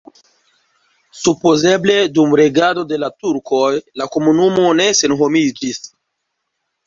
Supozeble 1.23 1.97
dum 2.15 2.33
regado 2.39 2.85
de 2.93 2.97
la 3.03 3.09
turkoj 3.25 3.69
la 4.03 4.07
komunumo 4.15 4.65
ne 4.79 4.87
senhomiĝis. 5.01 5.83